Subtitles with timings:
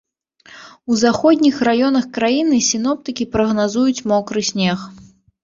[0.93, 4.89] У заходніх раёнах краіны сіноптыкі прагназуюць мокры снег.